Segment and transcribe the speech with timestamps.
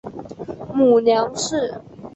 [0.73, 1.79] 母梁氏。